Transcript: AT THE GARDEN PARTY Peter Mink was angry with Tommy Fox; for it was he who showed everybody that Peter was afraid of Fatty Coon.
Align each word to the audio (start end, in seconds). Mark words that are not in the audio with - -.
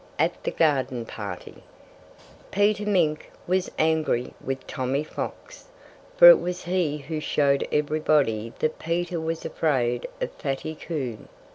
AT 0.17 0.43
THE 0.43 0.49
GARDEN 0.49 1.05
PARTY 1.05 1.61
Peter 2.49 2.87
Mink 2.87 3.31
was 3.45 3.69
angry 3.77 4.33
with 4.43 4.65
Tommy 4.65 5.03
Fox; 5.03 5.65
for 6.17 6.27
it 6.31 6.39
was 6.39 6.63
he 6.63 6.97
who 6.97 7.19
showed 7.19 7.67
everybody 7.71 8.51
that 8.57 8.79
Peter 8.79 9.21
was 9.21 9.45
afraid 9.45 10.07
of 10.19 10.31
Fatty 10.31 10.73
Coon. 10.73 11.29